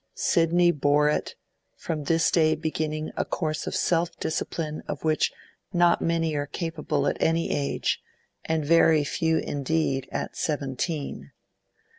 [0.15, 1.35] Sidney bore it,
[1.75, 5.31] from this day beginning a course of self discipline of which
[5.73, 8.01] not many are capable at any age,
[8.43, 11.33] and very few indeed at seventeen.